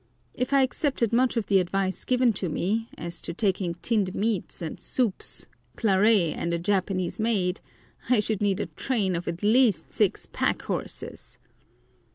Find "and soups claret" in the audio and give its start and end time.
4.59-6.35